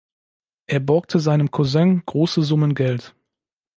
Er 0.65 0.79
borgte 0.79 1.19
seinem 1.19 1.51
Cousin 1.51 2.01
große 2.07 2.41
Summen 2.41 2.73
Geld. 2.73 3.13